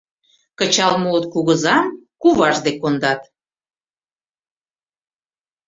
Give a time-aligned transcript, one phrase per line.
[0.59, 1.85] Кычал муыт кугызам,
[2.21, 3.21] куваж дек кондат